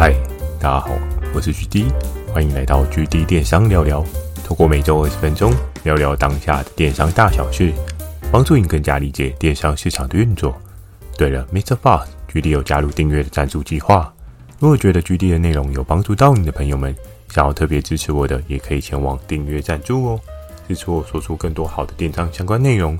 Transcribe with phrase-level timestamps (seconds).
[0.00, 0.14] 嗨，
[0.58, 0.98] 大家好，
[1.34, 1.92] 我是 GD，
[2.32, 4.02] 欢迎来到 GD 电商聊聊。
[4.42, 7.70] 透过每周二十分钟聊聊当下的电商大小事，
[8.32, 10.58] 帮助你更加理解电商市场的运作。
[11.18, 11.76] 对了，Mr.
[11.76, 14.10] Boss，GD 有加入订阅的赞助计划。
[14.58, 16.96] 如果觉得 GD 的内容有帮助到你的朋友们，
[17.28, 20.20] 想要特别支持我的，也可以前往订阅赞助哦，
[20.66, 22.98] 支持我说出更多好的电商相关内容。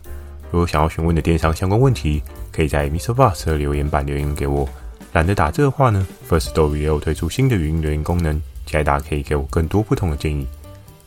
[0.50, 2.22] 如果想要询问的电商相关问题，
[2.52, 3.14] 可以在 Mr.
[3.14, 4.68] Boss 的留言板留言给我。
[5.12, 10.46] 懒得打字的话呢 First Story 也有推出新的语音留言功能，期待大家可以给我更多不同的建议。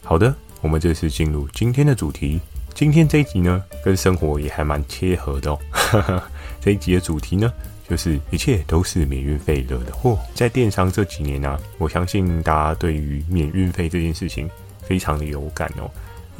[0.03, 2.41] 好的，我们正式进入今天的主题。
[2.73, 6.23] 今天这一集呢，跟生活也还蛮切合的哦。
[6.59, 7.53] 这一集的主题呢，
[7.87, 10.19] 就是一切都是免运费惹的祸。
[10.33, 14.49] 在电商这几年呢、啊，我相信大家对于免运费这件事情
[14.81, 15.89] 非常的有感哦。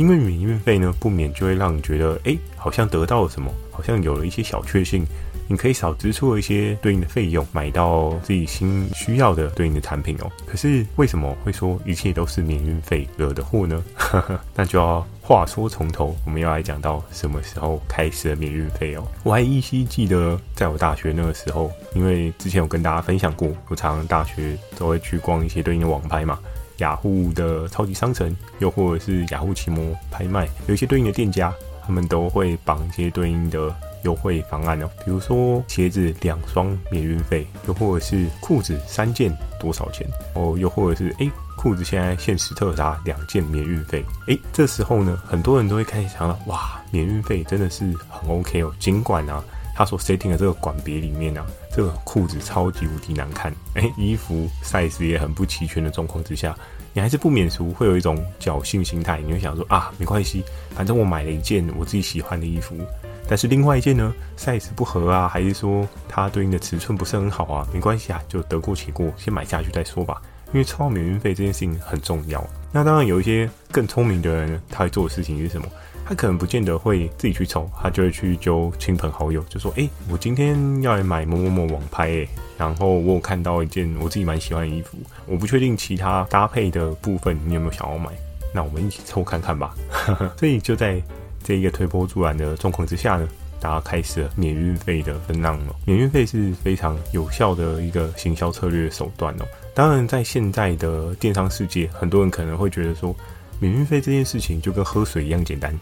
[0.04, 5.06] 因为免运费呢，不免就会让你觉得，哎，好像得到了什么，好像有了一些小确幸。
[5.48, 10.30] 你可以少支出一些对应的费用，买到自己心需要的对应的产品哦。
[10.46, 13.82] 可是为什么会说一切都是免运费惹的祸呢？
[14.56, 19.06] 那就要话说从头，我们要来讲到什么时候开始的免运费哦。
[19.24, 26.40] 我还依稀记得，在我大学那个时候，因为之前有跟大家分享过，我常常大学都会去逛一些对应的网拍嘛，
[26.78, 31.54] 雅虎的超级商城，又或者是雅虎奇摩拍卖，有一些对应的店家，
[31.86, 33.74] 他们都会绑一些对应的。
[34.04, 49.42] 优惠方案哦，比如说鞋子两双免运费，又或者是裤子三件多少钱哦，又或者是诶，裤子现在限时特价两件免运费，诶，这时候呢，很多人都会开始想到，哇，免运费真的是很 OK 哦，尽管啊，
[49.76, 56.56] 他所 setting 的这个管别里面啊，这个裤子超级无敌难看，诶，衣服 size 也很不齐全的状况之下，
[56.94, 60.44] 你还是不免俗会有一种侥幸心态，你会想说啊，没关系，
[60.76, 62.78] 反正我买了一件我自己喜欢的衣服。
[63.28, 67.68] 但是另外一件呢，size 不合啊，还是说它对应的尺寸不是很好啊？
[67.74, 70.22] 没关系啊，就得过且过，先买下去再说吧。
[70.52, 72.46] 因为超免运费这件事情很重要。
[72.72, 75.68] 那当然有一些更聪明的人，他会做的事情是什么？
[76.06, 82.28] 他可能不见得会自己去抽，他就会去揪亲朋好友，就说：“哎，我今天要来买某某某网拍，哎，
[82.58, 88.10] 然后我有看到一件我自己蛮喜欢的衣服，我不确定其他搭配的部分你有没有想要买？
[88.54, 89.76] 那我们一起抽看看吧。
[90.38, 91.02] ”所以就在。
[91.46, 93.28] 这一个推波助澜的状况之下呢，
[93.60, 95.76] 大家开始了免运费的分浪了。
[95.84, 99.46] 免运费是非常有效的一个行销策略手段哦。
[99.76, 103.14] 当然，在现在的电商世界，很多人可能会觉得说，
[103.64, 105.74] 免运费这件事情就跟喝水一样简单。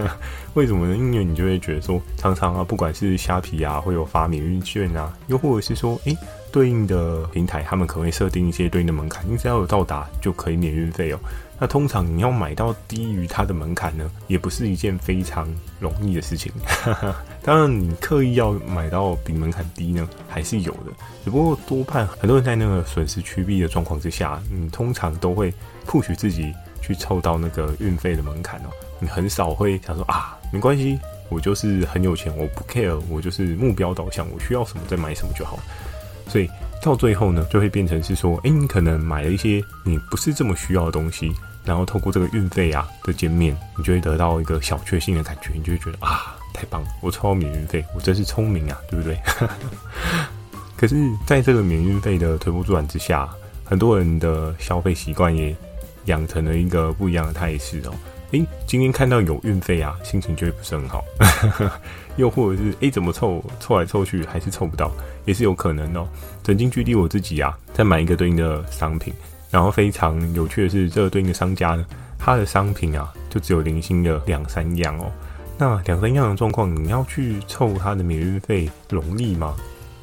[0.52, 0.94] 为什么呢？
[0.94, 6.14] 因为你就会觉得说，常常啊，不管是虾皮啊，会有发免运券啊，又或者是说，诶，
[6.52, 11.18] 对应的平台，他们可能会设定一些对应的门槛，你只要有到达就可以免运费哦。
[11.58, 15.48] 那通常你要买到低于它的门槛呢，也不是一件非常
[15.80, 16.52] 容易的事情。
[17.42, 20.92] 当然，你刻意要买到比门槛低呢，还是有的。
[21.24, 25.54] 只不过多半很多人在那个损失趋避的状况之下，你通常都会
[25.86, 28.68] push 自己去凑到那个运费的门槛哦。
[28.98, 30.98] 你很少会想说啊，没关系，
[31.30, 35.58] 我就是很有钱，我不 care，我就是目标导向，我需要什么再买什么就好。
[36.28, 36.50] 所以
[36.82, 41.32] 到最后呢，就会变成是说，诶，你可能买了一些你不是这么需要的东西。
[41.64, 49.16] 然后透过这个运费啊的减免，你就会得到一个小确幸的感觉，你就会觉得啊，太棒了，我抽到免运费，我真是聪明啊，对不对？
[50.76, 53.28] 可是，在这个免运费的推波助澜之下，
[53.62, 55.54] 很多人的消费习惯也
[56.06, 57.94] 养成了一个不一样的态势哦。
[58.32, 61.04] 诶，今天看到有运费啊，心情就会不是很好。
[62.16, 64.90] 又或者是诶，怎么凑凑来凑去还是凑不到，
[65.26, 66.08] 也是有可能哦。
[66.42, 69.12] 曾经距离我自己啊，再买一个对应的商品。
[69.50, 71.84] 然后非常有趣的是，这个对应的商家呢，
[72.18, 75.12] 他的商品啊，就只有零星的两三样哦。
[75.58, 79.54] 那两三样的状况，你要去凑他的免运费容易吗？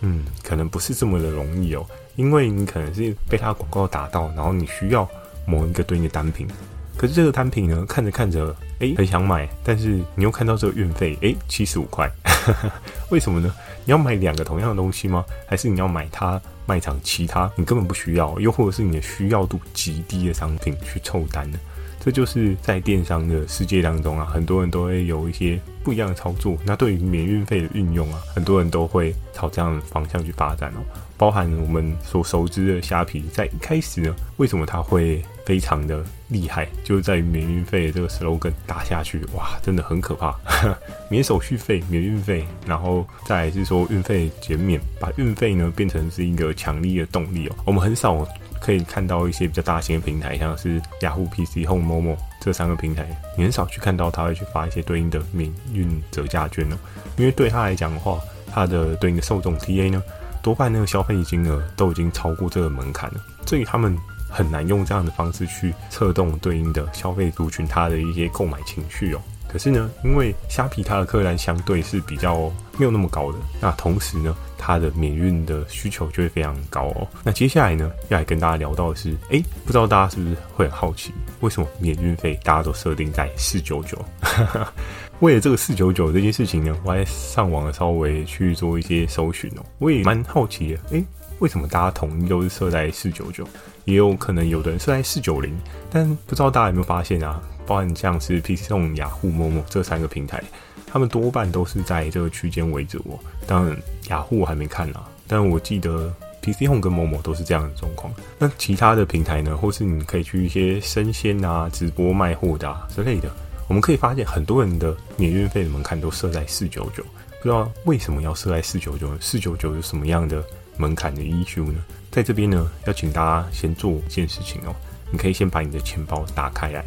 [0.01, 1.83] 嗯，可能不是这么的容易哦，
[2.15, 5.09] 因为你可能是被他广告打到，然后你需要
[5.49, 6.47] 某一个对应的单品，
[6.95, 12.09] 可是这个单品呢，看着看着，诶，很想买，但是你又看到这个运费，诶，七十五块，
[13.09, 13.51] 为什么呢？
[13.85, 15.25] 你要买两个同样的东西吗？
[15.47, 16.39] 还是你要买它？
[16.67, 21.57] 卖场其他你根本不需要，又或者是你的需要度极低的商品去凑单呢，
[21.99, 26.55] 这就是在电商的世界当中啊，很多人都会有一些不一样的操作。
[26.63, 30.85] 那对于免运费的运用啊，很多人都会朝这样的方向去发展哦。
[31.17, 36.67] 包含我们所熟知的虾皮，在一开始呢，为什么它会非常的厉害？
[36.83, 40.37] 就是在于免运费的这个 slogan 打下去，哇，真的很可怕！
[41.09, 47.55] 免手续费、免运费，然后再来是说运费减免，把运费呢变成是一个强力的动力哦。
[47.65, 48.23] 我们很少
[48.61, 56.77] 可以看到一些比较大型的平台，像是雅虎 PC、Home、Momo 这三个平台，你很少去看到他会去发一些对应的免运折价券哦。
[57.17, 58.19] 因为对他来讲的话，
[58.53, 60.03] 他的对应的受众 TA 呢，
[60.43, 63.97] 多半那个消费金额都已经超过这个门槛了，所以他们
[64.29, 69.21] 很难用这样的方式去策动对应的消费族群他的一些购买情绪哦。
[69.51, 77.07] 可是呢，因为虾皮它的客单相对是比较没有那么高的，那同时呢，它的免运的需求就会非常高哦。
[77.23, 83.97] 那接下来呢，要来跟大家聊到的是，哎，不知道大家是不是会很好奇，为什么免运费大家都设定在四九九？
[85.21, 91.03] 为了这个四九九这件事情呢，我还上网稍微去做一些搜寻哦，我也蛮好奇的，哎，
[91.39, 93.47] 为什么大家统一都是设在四九九？
[93.85, 95.57] 也有可能有的人设在四九零，
[95.89, 97.41] 但不知道大家有没有发现啊？
[97.65, 100.43] 包含像是 PC Home、雅虎、某某这三个平台，
[100.85, 103.19] 他们多半都是在这个区间为主哦。
[103.47, 103.77] 当然，
[104.09, 108.13] 雅虎我还没看啊，但我记得 PC Home 跟某某都是这样的状况。
[108.37, 113.31] 那其他的平台呢，或是你可以去一些生鲜啊、直播卖货的啊之类的，
[113.67, 117.03] 我们可以发现很多人的免运费的门槛都设在四九九。
[117.41, 119.15] 不知道为什么要设在四九九？
[119.21, 120.43] 四九九有什么样的
[120.79, 121.83] 门槛的 issue 呢？
[122.09, 124.73] 在这边呢，要请大家先做一件事情哦，
[125.11, 126.83] 你可以先把你的钱包打开来。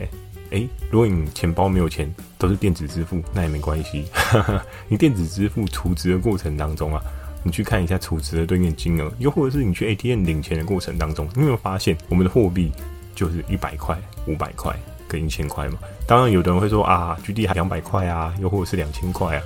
[0.50, 4.06] 诶，如果你钱包没有钱，都是电子支付，那也没关系。
[4.89, 7.00] 你电子支付储值的过程当中啊，
[7.44, 12.73] 你去看一下储值的对应金额，又或者是你去 ATM 领钱的过程当中，你有没有发现我们的货币
[13.15, 13.97] 就是一百块、
[14.27, 14.75] 五百块
[15.06, 15.79] 跟一千块嘛？
[16.06, 19.43] 当然，有的人会说啊，GD 还两百块啊，又或者是两千块啊。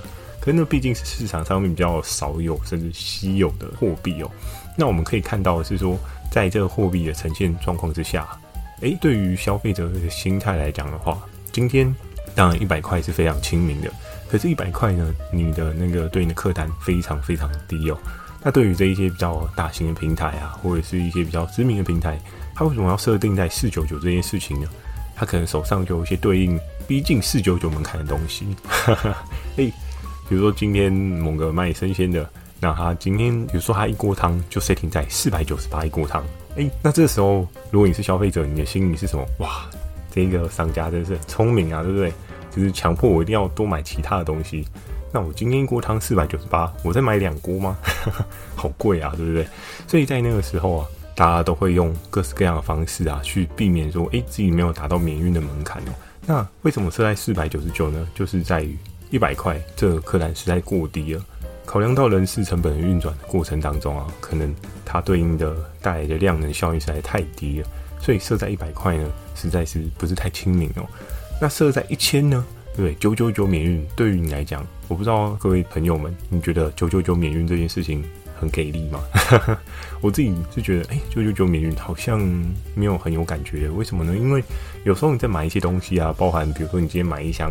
[0.47, 4.31] 可是那毕竟是市场上面比较少有甚至稀有的货币哦。
[4.77, 5.99] 那我们可以看到的是说，
[6.31, 8.25] 在这个货币的呈现状况之下。
[8.83, 11.19] 诶，对于消费者的心态来讲的话，
[11.51, 11.93] 今天
[12.37, 13.91] 当然一百块是非常亲民的，
[14.31, 17.99] 可是，一百块呢，你的那个对应的客单非常非常低哦。
[18.45, 22.21] 那对于这一些比较大型的平台啊，或者是一些比较知名的平台，
[22.55, 24.69] 它为什么要设定在四九九这件事情呢？
[25.17, 28.47] 它可能手上就有一些对应逼近四九九门槛的东西。
[29.57, 29.73] 诶，
[30.29, 32.29] 比如说今天某个卖生鲜的，
[32.61, 36.25] 那他今天比如说他一锅汤就设定在四百九十八一锅汤。
[36.57, 39.25] 哎，那这时候，如果你是消费者，你的心里是什么？
[39.39, 39.69] 哇，
[40.11, 42.13] 这个商家真是聪明啊，对不对？
[42.51, 44.67] 就是强迫我一定要多买其他的东西。
[45.13, 47.77] 那我今天一锅汤四百九十八，我再买两锅吗？
[48.57, 49.47] 好贵啊，对不对？
[49.87, 55.93] 所以在那个时候啊，大家都会用各式各样的方式啊，去避免说，哎，自己没有达到免运的门槛哦。
[56.25, 58.09] 那为什么设在四百九十九呢？
[58.15, 58.77] 就是在于
[59.11, 61.25] 一百块这个客单实在过低了。
[61.65, 64.55] 考量到人事成本的运转的过程当中啊，可能
[64.85, 67.69] 它对应的带来的量能效应实在太低了，
[68.01, 70.87] 所以设在一百块呢，实在是不是太亲民哦。
[71.41, 72.47] 那设在一千呢？
[72.77, 72.95] 对不对？
[73.01, 78.05] 九九九免运，对于你来讲，我不知道各位朋友们，你觉得九九九免运这件事情
[78.39, 79.01] 很给力吗？
[80.01, 82.21] 我自己是觉得，哎，九九九免运好像
[82.77, 83.69] 没有很有感觉。
[83.71, 84.17] 为什么呢？
[84.17, 84.41] 因为
[84.85, 87.51] 有时候你在买一些东西啊，包含比如说你今天买一箱。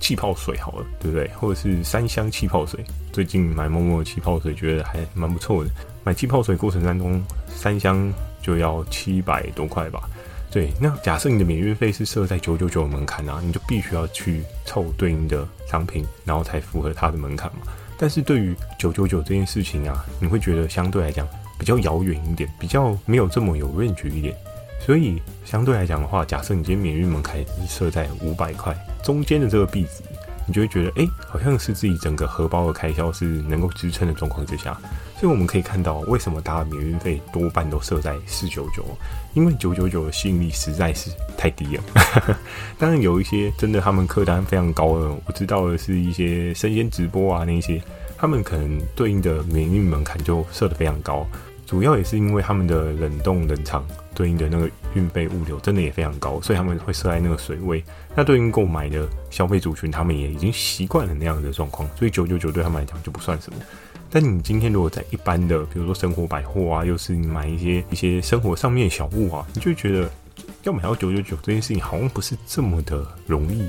[0.00, 1.28] 气泡水好了，对不对？
[1.36, 5.70] 或者是三箱气泡水，最近买某某的气泡水，觉得还蛮不错的。
[6.04, 10.08] 买气泡水过程当中，三箱就要七百多块吧？
[10.50, 17.66] 对，那假设你的免运费是设在九九九的门槛啊，你就必须要去凑对应的商品，然后才符合它的门槛嘛。
[17.98, 21.28] 但是对于九九九这件事情啊，你会觉得相对来讲
[21.58, 24.34] 比较遥远一点，比较没有这么有认知一点。
[24.80, 30.02] 所以相对来讲的话，假设你今天免运门槛设在五百块，中间的这个币值，
[30.46, 34.78] 你就会觉得，哎、好像是自己整个荷包的开销是能够支撑的状况之下。
[35.20, 38.84] 所以我们可以看到，为什么大家免运费多半都设在四九九，
[39.34, 41.82] 因为九九九的吸引力实在是太低了。
[42.78, 47.82] 当然有一些真的他们客单非常高的，我知道的是一些生鲜直播啊那些，
[48.16, 51.26] 他们可能对应的免运门槛就设得非常高。
[51.68, 57.84] 主要也是因为他们的冷冻冷藏对应的那个运费物流真的也非常高，所以他们会设在那个水位。
[58.16, 63.58] 那对应购买的消费族群，他们也已经习惯了那样的状况，所以九九九对他们来讲就不算什么。
[64.08, 70.10] 但你今天如果在一般的，比如说生活百货啊，又是你买一些一些生活上面小物啊，你就觉得
[70.62, 73.68] 要买到九九九这件事情好像不是这么的容易。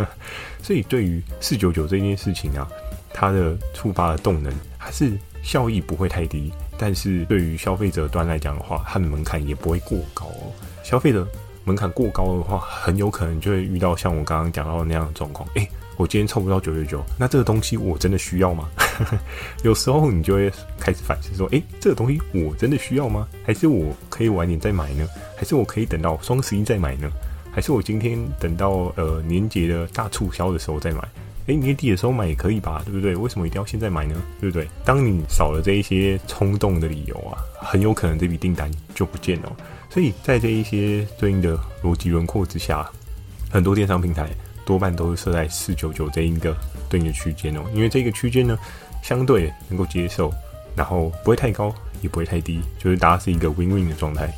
[0.62, 2.68] 所以对于四九九这件事情啊，
[3.14, 6.52] 它的触发的动能还是效益不会太低。
[6.78, 10.26] 但是对于消费者端来讲的话，它的门槛也不会过高。
[10.82, 11.26] 消费者
[11.64, 15.48] 门槛过高的话，很有可能就会遇到像我刚刚讲到的那样的状况。
[15.54, 18.68] 诶，我今天凑不到九九九，那这个东西我真的需要吗？
[19.62, 23.28] 有时候你就会开始反思说，诶，这个东西我真的需要吗？
[23.44, 25.06] 还是我可以晚点再买呢？
[25.36, 27.10] 还是我可以等到双十一再买呢？
[27.52, 31.02] 还是我今天等到呃年节的大促销的时候再买？
[31.46, 33.16] 诶，年底的时候买也可以吧，对不对？
[33.16, 34.14] 为什么一定要现在买呢？
[34.40, 34.68] 对不对？
[34.84, 39.52] 当你少了这一些冲动的理由啊，很有可能这笔订单就不见了。
[39.88, 42.88] 所以在这一些对应的逻辑轮廓之下，
[43.50, 44.28] 很多电商平台
[44.64, 46.56] 多半都是设在四九九这一个
[46.88, 48.56] 对应的区间哦，因为这个区间呢，
[49.02, 50.32] 相对能够接受
[50.76, 54.32] 然后不会太高，也不会太低，就是大家是一个 win-win 的状态。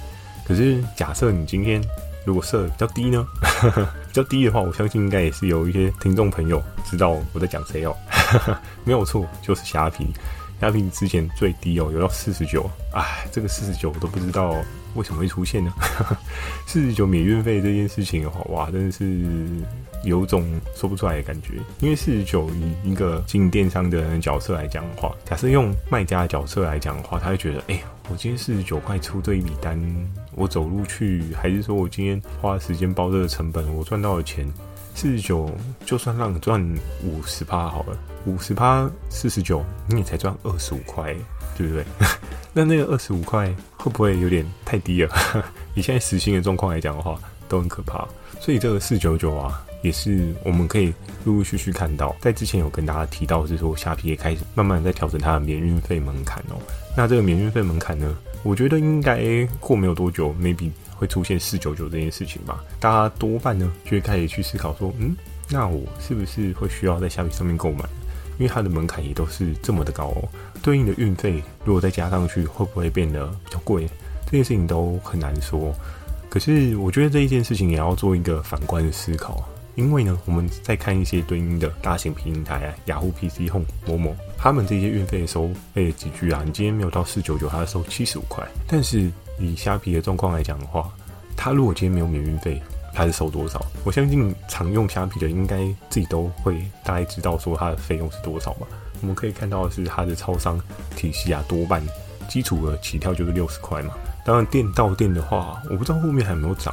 [0.47, 1.83] 可是假设你今天
[2.25, 3.27] 如果设比较低呢？
[4.13, 7.97] 比较低的话，我相信应该也是有一些听众朋友知道我在讲谁哦。
[8.85, 10.07] 没有错，就是虾皮。
[10.61, 12.71] 虾皮之前最低哦，有到四十九。
[12.93, 14.55] 哎，这个四十九我都不知道
[14.95, 15.73] 为什么会出现呢？
[16.67, 19.27] 四十九免运费这件事情的话，哇，真的是
[20.05, 20.45] 有种
[20.75, 21.55] 说不出来的感觉。
[21.81, 29.81] 因为四十九以一个经营电商的人角色来讲的话，假设用卖家的角色来讲的话，他会觉得，哎，我今天四十九块出这一笔单，
[30.35, 34.51] 我走路去，还是说我今天花时间包这个成本，我赚到的钱。
[34.95, 35.51] 四十九，
[35.87, 36.63] 就算让你赚
[37.03, 41.17] 五十趴好了，五十趴四十九，你也才赚二十五块，
[41.57, 41.83] 对不对？
[42.53, 43.47] 那那个二十五块
[43.79, 45.11] 会不会有点太低了？
[45.75, 47.19] 以现在时薪的状况来讲的话，
[47.49, 48.07] 都很可怕。
[48.39, 50.93] 所以这个四九九啊，也是我们可以
[51.25, 52.17] 陆陆续续看到。
[52.21, 56.57] 在之前有跟大家提到，是说虾皮也开始慢慢在调整它的免运费门槛哦。
[56.97, 60.71] 那这个免运费门槛呢，我觉得应该过没有多久，maybe。
[60.95, 62.63] 会出现四九九这件事情吧？
[62.79, 65.17] 大家多半呢就会开始去思考说，嗯，
[65.51, 67.85] 那我是不是会需要在虾皮上面购买？
[68.39, 70.29] 因为它的门槛也都是这么的高哦，
[70.63, 73.89] 对应的运费如果再加上去，会不会变得比较贵？
[74.27, 75.75] 这件事情都很难说。
[76.29, 89.11] 可是我觉得这一件事情也要做一个反观的思考，因为呢，我们在看一些对应的大型平台啊，雅虎 PC Home、某某，他们这些运费收费几句啊，你今天没有到四九九，他收七十五块，但是。
[89.39, 90.89] 以虾皮的状况来讲的话，
[91.37, 92.63] 他如果今天没有免运费，
[92.95, 93.65] 他是收多少？
[93.83, 98.67] 我相信常用虾皮的应该自己都会大概知道说它的费用是多少吧。
[99.01, 100.61] 我们可以看到的是它的超商
[100.95, 101.83] 体系啊，多半
[102.29, 103.95] 基础的起跳就是六十块嘛。
[104.25, 106.73] 当然店到店的话，我不知道后面还有没有涨，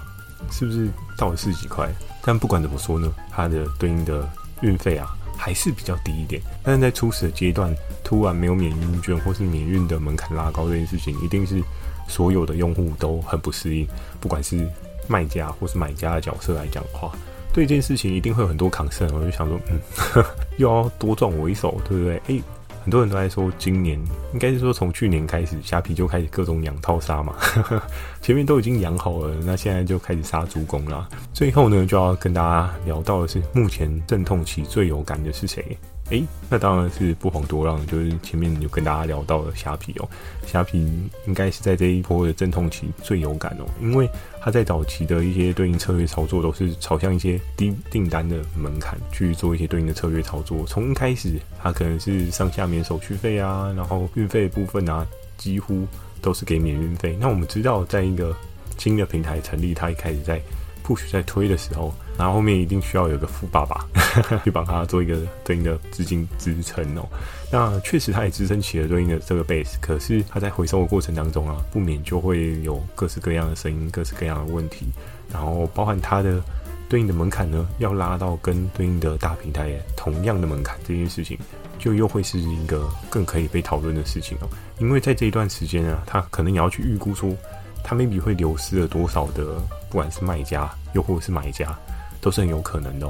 [0.52, 1.90] 是不是到了四十几块？
[2.22, 4.28] 但不管怎么说呢，它的对应的
[4.62, 6.42] 运费啊还是比较低一点。
[6.64, 11.64] 但是在初始的阶段，突然没有免运券或是免运的门槛拉高这件事情，一定是。
[12.12, 13.88] 所有的用户都很不适应，
[14.20, 14.68] 不管是
[15.08, 17.12] 卖家或是买家的角色来讲的话，
[17.54, 19.08] 对这件事情一定会有很多抗胜。
[19.14, 19.80] 我就想说，嗯，
[20.58, 22.20] 又要多赚我一手，对不对？
[22.26, 22.44] 诶，
[22.90, 24.00] 很多人都在说，今年
[24.34, 27.36] 应该是说从去年开始，虾皮就开始各种养套杀嘛，
[28.20, 31.08] 前面都已经养好了，那现在就开始杀猪工了。
[31.32, 35.78] 最后呢，就要跟大家聊到的是，目前阵痛期最有感的是谁？
[36.10, 40.10] 诶，那当然是不遑多让，就是前面有跟大家聊到的虾皮哦。
[40.46, 40.80] 虾皮
[41.28, 44.10] 应该是在这一波的阵痛期最有感哦，因为
[44.42, 50.66] 它在早期的一些对应策略操作都是朝向一些低订单的门槛去做一些对应的策略操作。
[50.66, 55.06] 从一开始，它可能是上下免手续费啊，然后运费部分啊，
[55.38, 55.86] 几乎
[56.22, 57.16] 都是给免运费。
[57.20, 58.36] 那我们知道，在一个
[58.80, 60.42] 新的平台成立，它一开始在
[60.90, 61.94] push 在推的时候。
[62.18, 63.88] 然后后面一定需要有个富爸爸
[64.44, 67.08] 去帮他做一个对应的资金支撑哦。
[67.50, 74.88] 那确实他也支撑起了对应的这个 base，可是他在回收的过程当中啊，不免就会有各式各样的声音、各式各样的问题。
[75.32, 76.42] 然后包含他的
[76.90, 81.38] 对应的门槛呢，要拉到跟对应的大平台同样的门槛，这件事情
[81.78, 84.50] 就又会是一个更可以被讨论的事情哦。
[84.80, 87.34] 因为在这一段时间啊，他可能也要去预估说，
[87.82, 89.56] 他 maybe 会流失了多少的，
[89.90, 91.76] 不管是卖家又或者是买家。
[92.22, 93.10] 都是很有可能的。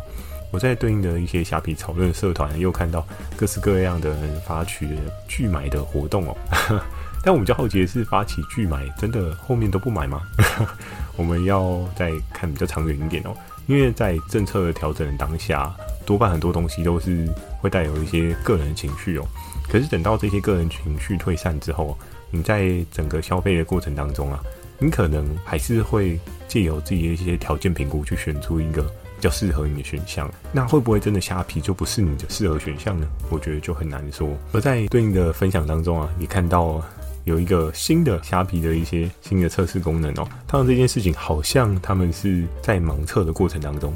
[0.52, 3.04] 我在对应的一些虾皮讨论社团，又看到
[3.36, 4.88] 各式各样的人发起
[5.28, 6.38] 拒买的活动哦。
[7.26, 10.22] 但我比较好奇的是，发起拒买真的后面都不买吗？
[11.18, 13.36] 我们要再看比较长远一点哦。
[13.66, 17.28] 因为在政策的调整的当下，多半很多东西都是
[17.60, 19.26] 会带有一些个人情绪哦。
[19.68, 21.98] 可是等到这些个人情绪退散之后，
[22.30, 24.40] 你在整个消费的过程当中啊。
[24.80, 30.32] 你可能还是会借由自己的一些条件评估，去选出一个比较适合你的选项。
[30.52, 33.08] 那会不会真的虾皮就不是你的适合选项呢？
[33.30, 34.30] 我觉得就很难说。
[34.54, 36.82] 而在对应的分享当中啊，你看到
[37.26, 40.28] 有一个新的虾皮的一些新的测试功能哦。
[40.48, 43.94] 当然这件事情好像他们是在盲测的过程当中，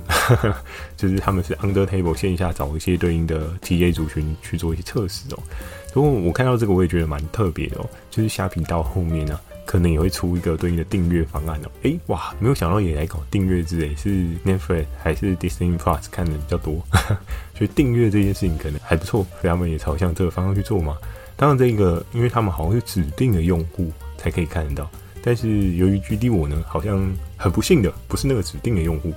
[0.97, 5.39] 就是他们是 under table 线下找一些对应的 TA 族群去做一些测试哦。
[5.93, 9.41] 不过我看到这个我也觉得蛮特别的哦，就是虾皮到后面呢、啊。
[9.65, 11.71] 可能也会出一个对应的订阅方案哦。
[11.83, 14.09] 诶，哇，没有想到也来搞订阅制诶，是
[14.45, 16.81] Netflix 还是 Disney Plus 看的比较多，
[17.57, 20.97] 所以订阅这件事情可能还不错，所以他们也朝向这个方向去做嘛。
[21.35, 24.89] 当然，这个因为他们好像是指定的用户才可以看得到，
[25.23, 29.13] 但是由于 GD 我呢，好像很不幸的不是那个指定的用户。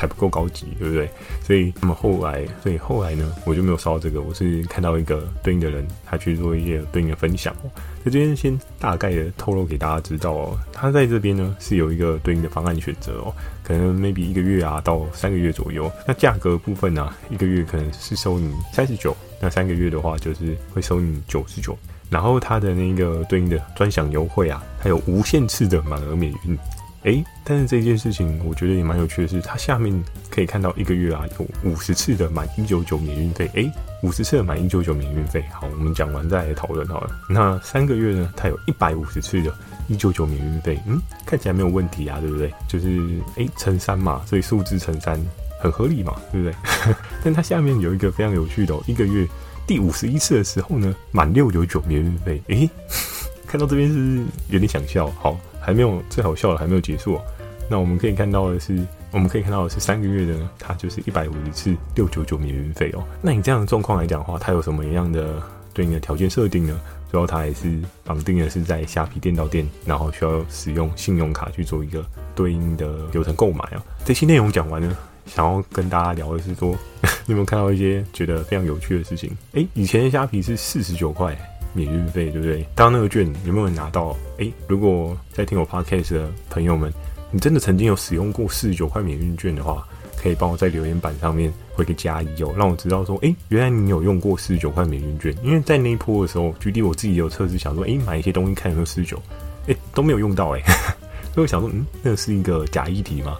[0.00, 1.10] 还不够高级，对不对？
[1.44, 4.22] 所以那么后来，所以后来呢，我就没有烧这个。
[4.22, 7.70] 我是看到一个对应的人，他去做一些对应的分享哦。
[8.02, 15.92] 在这边先大概的透露给大家知道哦，他在这边呢是有一个对应的方案选择哦，可能 maybe 一个月啊到三个月左右。
[16.08, 21.76] 那价格部分呢，一个月可能是收你三十九，那三个月的话就是会收你九十九。
[22.08, 26.58] 然后它的那个对应的专享优惠啊，还有无限次的满额免运。
[27.04, 33.50] 诶，但是这件事情我觉得也蛮有趣的是，它下面可以看到一个月啊有五十次的满一九九免运费。
[33.54, 35.42] 诶，五十次的满一九九免运费。
[35.50, 37.10] 好，我们讲完再来讨论好了。
[37.26, 39.50] 那三个月呢，它有一百五十次的
[39.88, 40.78] 一九九免运费。
[40.86, 42.52] 嗯，看起来没有问题啊，对不对？
[42.68, 43.00] 就是
[43.36, 45.18] 诶乘三嘛，所以数字乘三
[45.58, 46.54] 很合理嘛，对不对？
[47.24, 49.26] 但它下面有一个非常有趣的哦，一个月
[49.66, 52.42] 第五十一次的时候呢，满六九九免运费。
[52.48, 52.68] 诶，
[53.48, 55.10] 看到这边是有点想笑。
[55.18, 55.40] 好。
[55.60, 57.22] 还没有最好笑的还没有结束哦，
[57.68, 63.04] 那我们可以看到的是，我们可以看到的是三个月的，它就是一百五十次六九九免运费哦。
[63.20, 66.80] 那你这样的状况来讲的话，它有什么样的对应的条件设定呢？
[67.10, 72.04] 主要它也是绑定的是在虾皮店到店，然后需要使用信用卡去做一个
[72.36, 73.82] 对应的流程购买啊。
[74.04, 76.70] 这期内容讲完呢，想要跟大家聊的是说，
[77.26, 79.36] 你有没有看到一些觉得非常有趣的事情？
[79.54, 81.36] 诶，以前的虾皮是四十九块。
[81.72, 82.66] 免运费对不对？
[82.74, 84.16] 当那个券有没有人拿到？
[84.38, 86.92] 诶，如果在听我 podcast 的朋友们，
[87.30, 89.86] 你真的曾经有使用过四十九块免运券的话，
[90.16, 95.34] 可以帮我在留言板上面回个加一哦，让我知道说，诶，原来你有用过四十九块免运券。
[95.42, 99.20] 因为在那一波的时候，举例我自己有测试，想说，诶，买一些东西看有没有四十九，
[99.66, 100.62] 诶，都没有用到诶，
[101.32, 103.36] 所以我想说，嗯，那是一个假议题吗？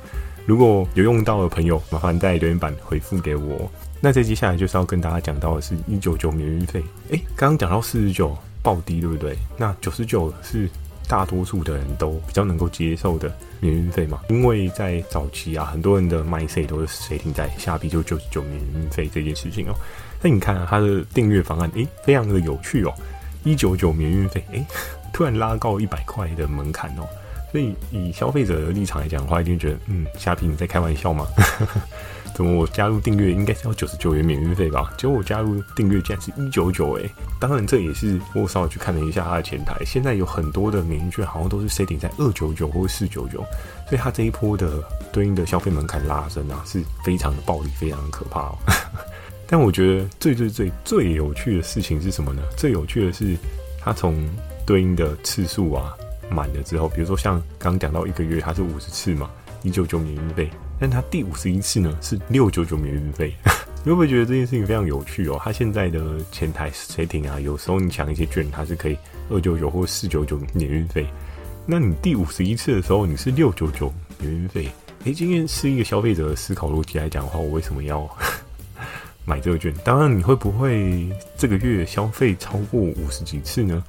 [0.47, 3.71] 如果有用到的朋友，麻烦在留言板回复给我。
[4.01, 6.83] 那这接下来就是要跟大家讲到的是一九九免运费。
[7.11, 9.37] 诶，刚刚讲到四十九暴低，对不对？
[9.59, 10.69] 那九十九是
[11.07, 13.31] 大多数的人都比较能够接受的
[13.61, 14.21] 免运费嘛？
[14.31, 19.75] 因为在早期啊，很多人的 mindset 都是谁停在虾皮就九十九免运费这件事情哦。
[20.23, 22.95] 那你看啊，它的订阅方案，诶，非常的有趣哦。
[23.45, 24.65] 一九九免运费，诶，
[25.13, 27.07] 突然拉高一百块的门槛哦。
[27.53, 31.27] 所以以消费者的立场来讲的话，一定觉得，嗯，虾皮你在开玩笑吗？
[32.35, 34.93] 怎么我加入订阅应该是要九十九元免运费吧？
[34.97, 37.11] 结果我加入订阅竟然是一九九诶！
[37.39, 43.45] 当然这也是我稍微去看了一下它的前台，现在有很多的免运券好像都是 setting 在二九九或四九九，
[43.89, 44.83] 所以它这一波的
[45.13, 48.59] 对应的消费门槛拉升啊，是非常的暴力，非常的可怕哦。
[49.47, 52.43] 但我觉得最最最最有趣的事情是什么呢？
[52.57, 53.37] 最有趣的是
[53.81, 54.29] 它从
[54.65, 55.93] 对应的次数啊。
[56.33, 59.29] 满了之后，比如说像刚讲到一个月它是五十次嘛，
[59.63, 63.35] 一九九免运费，但它第五十一次呢是六九九免运费，
[63.85, 65.41] 你会不会觉得这件事情非常有趣哦？
[65.43, 68.97] 它现在的前台 setting 啊，有时候你抢一些券，它是可以
[69.29, 71.07] 二九九或四九九免运费，
[71.67, 74.69] 那你第五十一次的时候你是六九九免运费，
[75.05, 78.09] 诶，今天是一个消费者的思考逻辑来讲的话，我为什么要
[79.25, 79.73] 买这个券？
[79.85, 83.83] 当然，你会不会这个月消费超过五十几次呢？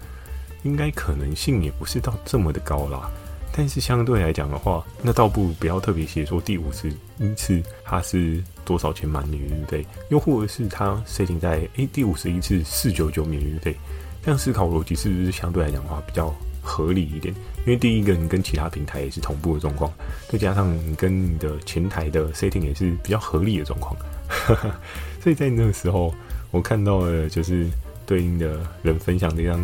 [0.63, 3.09] 应该可能性也不是到这么的高啦，
[3.53, 13.75] 但是相对来讲的话，那倒不不要特别写说第五十一次它是多少钱满免运费，又或者是它设定在诶、第五十一次四九九免运费，
[14.23, 17.35] 这样思考逻辑是不是相对来讲的话比较合理一点？
[17.65, 19.91] 因为第一个你跟其他平台也是同步的状况，
[20.29, 23.95] 再加上你跟你的前台的 setting 也是比较合理的状况，
[25.21, 26.13] 所以在那个时候
[26.51, 27.69] 我看到了就是
[28.05, 29.61] 对应的人分享这张。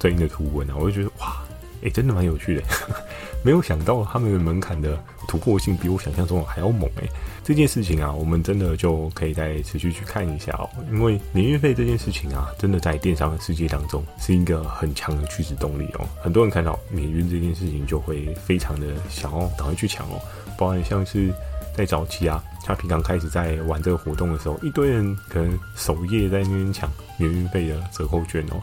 [0.00, 1.44] 对应的图文啊，我就觉得哇，
[1.82, 2.62] 哎、真的蛮有趣的，
[3.42, 7.08] 没有想到他们的门槛的突破性比我想象中的还要猛哎！
[7.44, 16.06] 这件事情啊，我们真的就可以再持续去看一下哦，因为免运费这件事情啊，真的在电商的世界当中是一个很强的驱使动力哦。
[16.20, 20.20] 很多人看到免运这件事情，就会非常的想要赶快去抢哦，
[20.58, 21.32] 包含像是
[21.74, 28.60] 在早期啊，他平常开始在玩这个活动的时候，一堆人可能首页在那边抢免运费的折扣券哦。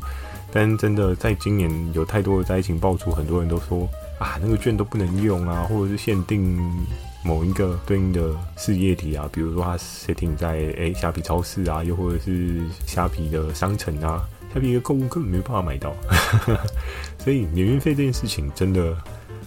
[0.58, 3.86] 但真的在今年有太多的灾情爆出，很多人都说
[4.18, 6.58] 啊，那个券都不能用啊，或者是限定
[7.26, 15.94] 某一个对应的事业体啊，比如说它设定在诶虾皮超市啊，又或者是虾皮的商城啊，虾皮的购物根本没有办法买到，
[17.20, 18.96] 所以免运费这件事情真的。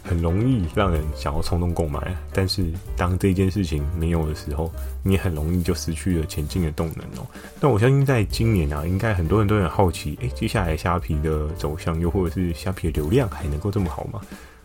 [0.09, 2.01] 很容易让人想要冲动购买，
[2.33, 2.64] 但是
[2.97, 7.27] 当这件事情没有的时候，你很容易就失去了前进的动能哦。
[7.61, 14.21] 那我相信在今年啊，应该很多人都很好奇，诶、接下来虾皮的走向，又或者是虾皮的流量还能够这么好吗？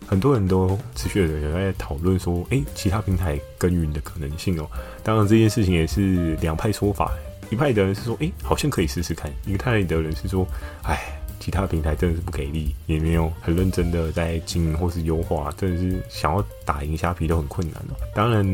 [0.07, 4.67] 很多人都持续的有在讨论说，诶、其他平台耕耘的可能性哦。
[5.03, 7.11] 当然这件事情也是两派说法，
[7.49, 10.47] 一派的人是说，诶、好像可以试试看；一派的人是说，
[10.83, 11.19] 哎。
[11.43, 17.95] 其他平台真的是不给力，也没有很认真的在经营或是优化，真的是想要打赢虾皮都很困难哦。
[18.15, 18.45] 当然，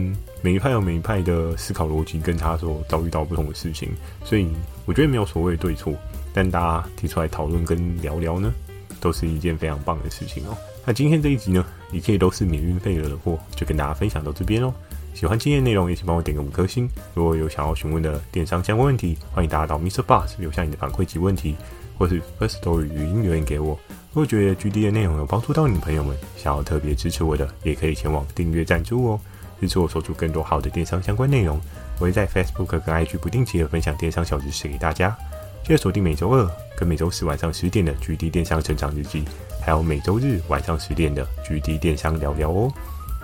[0.42, 3.90] 每一派有每一派的思考逻辑，跟他说遭遇到不同的事情，
[4.26, 4.48] 所以
[4.88, 5.94] 我觉得没有所谓的对错，
[6.34, 8.52] 但大家提出来讨论跟聊聊呢，
[9.00, 10.58] 都是一件非常棒的事情哦。
[10.84, 14.74] 那今天这一集呢，一切都是免运费的货，就跟大家分享到这边哦。
[15.14, 16.90] 喜欢今天内容，也请帮我点个五颗星。
[17.14, 21.56] 如果有想要询问的电商相关问题，欢迎大家到 MixerBox 留下你的反馈及问题。
[22.00, 23.78] 或是 First Story 语音留言给我。
[24.12, 29.20] 如果觉得 GD 的内容有帮助到你朋友们，想要特别支持我的，也可以前往订阅赞助哦，
[29.62, 31.62] 支持我说出更多好的电商相关内容。
[32.00, 35.16] 我会在 Facebook 跟 IG 不定期的分享电商小知识给大家。
[35.64, 39.24] 记得锁定每周二跟每周四晚上十点的 GD 电商成长日记，
[39.62, 42.72] 还有每周日晚上十点的 GD 电商聊聊哦。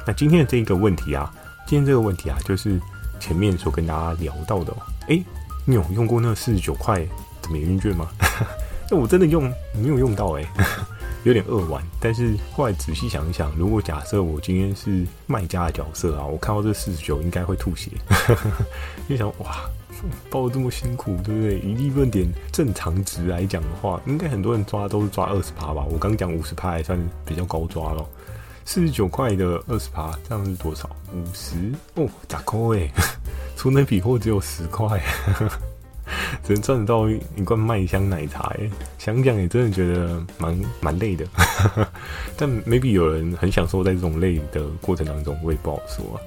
[0.06, 1.34] 那今天的这一个问题啊，
[1.66, 2.80] 今天这个问题啊，就是
[3.20, 4.76] 前面所跟大家聊到的。
[5.08, 5.24] 诶，
[5.64, 7.00] 你有用过那四十九块
[7.42, 8.10] 的免运券吗？
[8.90, 9.44] 那我真的用
[9.74, 10.48] 没有用到诶，
[11.24, 11.84] 有点扼腕。
[12.00, 17.92] 但是后来仔细想一想，如果假设我今天是卖家的角色啊，我看到这四十九应该会吐血。
[19.10, 19.70] 就想哇，
[20.30, 21.60] 包的这么辛苦，对不对？
[21.60, 25.84] 以利润点正常值来讲的话，应该很多人抓都是抓二十趴吧？
[25.90, 28.08] 我刚讲五十趴还算比较高抓咯。
[28.68, 30.90] 四十九块的二十趴，这样是多少？
[31.14, 31.56] 五十
[31.96, 32.90] 哦，咋扣诶？
[33.56, 35.02] 出那笔货只有十块。
[36.44, 41.26] 只能赚得到一罐麦香奶茶哎，想想也真的觉得蛮蛮累的，
[42.38, 46.20] 但 maybe 有人很享受在这种累的过程当中，我也不好说，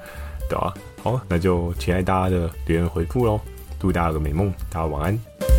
[0.48, 0.74] 对吧？
[1.02, 3.40] 好，那就期待大家的留言回复喽，
[3.78, 5.57] 祝大家有个美梦，大家晚安。